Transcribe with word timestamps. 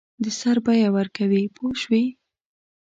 د 0.23 0.25
سر 0.39 0.57
بیه 0.65 0.89
ورکوي 0.97 1.43
پوه 1.55 1.71
شوې!. 1.81 2.03